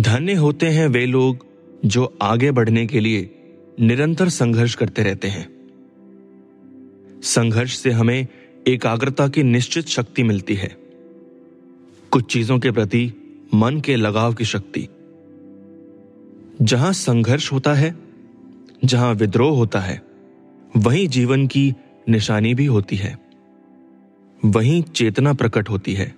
धन्य 0.00 0.34
होते 0.34 0.66
हैं 0.66 0.88
वे 0.88 1.06
लोग 1.06 1.46
जो 1.84 2.18
आगे 2.22 2.50
बढ़ने 2.50 2.86
के 2.86 3.00
लिए 3.00 3.34
निरंतर 3.80 4.28
संघर्ष 4.28 4.74
करते 4.74 5.02
रहते 5.02 5.28
हैं। 5.28 5.48
संघर्ष 7.22 7.76
से 7.76 7.90
हमें 7.90 8.26
एकाग्रता 8.68 9.28
की 9.28 9.42
निश्चित 9.42 9.86
शक्ति 9.86 10.22
मिलती 10.22 10.54
है। 10.54 10.76
कुछ 12.10 12.32
चीज़ों 12.32 12.58
के 12.58 12.70
प्रति 12.70 13.12
मन 13.54 13.80
के 13.80 13.96
लगाव 13.96 14.34
की 14.34 14.44
शक्ति। 14.44 14.88
जहाँ 16.62 16.92
संघर्ष 16.92 17.52
होता 17.52 17.74
है, 17.74 17.94
जहाँ 18.84 19.14
विद्रोह 19.14 19.56
होता 19.56 19.80
है, 19.80 20.02
वहीं 20.76 21.08
जीवन 21.08 21.46
की 21.46 21.74
निशानी 22.08 22.54
भी 22.54 22.66
होती 22.66 22.96
है। 22.96 23.18
वहीं 24.44 24.82
चेतना 24.82 25.32
प्रकट 25.32 25.68
होती 25.68 25.94
है। 25.94 26.14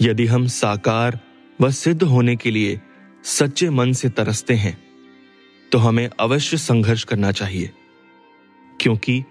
यदि 0.00 0.26
हम 0.26 0.46
साकार 0.46 1.20
व 1.60 1.70
सिद्ध 1.70 2.02
होने 2.02 2.36
के 2.36 2.50
लिए 2.50 2.80
सच्चे 3.24 3.68
मन 3.70 3.92
से 3.92 4.08
तरसते 4.08 4.54
हैं 4.54 4.76
तो 5.72 5.78
हमें 5.78 6.08
अवश्य 6.20 6.56
संघर्ष 6.56 7.04
करना 7.04 7.32
चाहिए, 7.32 7.70
क्योंकि 8.80 9.22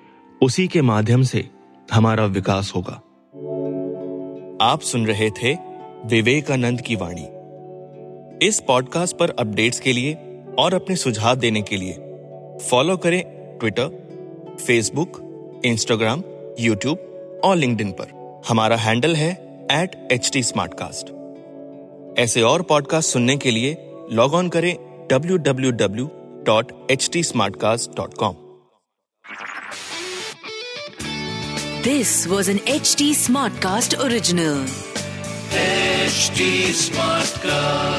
उसी 0.42 0.68
के 0.68 0.82
माध्यम 0.82 1.24
से 1.24 1.50
हमारा 1.92 2.26
विकास 2.26 2.72
होगा। 2.76 2.94
आप 4.66 4.82
सुन 4.82 5.06
रहे 5.06 5.30
थे 5.32 5.54
विवेकानंद 6.06 6.82
की 6.82 6.96
वाणी। 6.96 7.28
इस 8.48 8.62
पॉडकास्ट 8.68 9.18
पर 9.18 9.30
अपडेट्स 9.30 9.80
के 9.80 9.94
लिए 9.94 10.14
और 10.60 10.74
अपने 10.74 10.96
सुझाव 10.96 11.36
देने 11.36 11.62
के 11.62 11.78
लिए 11.78 11.94
फॉलो 12.70 12.98
करें 12.98 13.22
ट्विटर 13.60 14.56
फेसबुक 14.62 15.62
इंस्टाग्राम 15.66 16.24
यूट्यूब 16.60 17.42
और 17.44 17.56
लिंक्डइन 17.56 17.92
पर। 17.92 18.42
हमारा 18.50 18.78
हैंडल 18.78 19.16
है 19.16 19.32
एट 19.72 20.08
एच 20.12 20.32
ऐसे 22.20 22.42
और 22.42 22.62
पॉडकास्ट 22.62 23.10
सुनने 23.10 23.38
के 23.38 23.52
लिए 23.52 23.76
लॉग 24.12 24.34
ऑन 24.34 24.50
करें 24.50 24.76
W 25.12 25.38
W 25.38 25.72
W 25.72 26.10
dot 26.46 26.72
H 26.92 27.10
T 27.14 27.24
Smartcast 27.56 27.96
dot 27.98 28.14
com 28.14 28.36
this 31.84 32.28
was 32.28 32.52
an 32.52 32.60
H 32.68 32.96
T 32.98 33.14
Smartcast 33.64 33.96
original 33.96 34.66
Smartcast 37.38 37.91